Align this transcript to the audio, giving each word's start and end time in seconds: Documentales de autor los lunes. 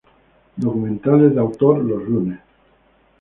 Documentales 0.55 1.35
de 1.35 1.39
autor 1.39 1.77
los 1.77 2.01
lunes. 2.03 2.39